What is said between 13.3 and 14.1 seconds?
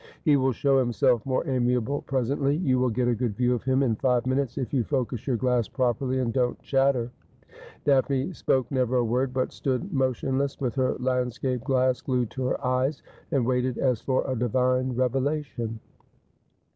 waited, as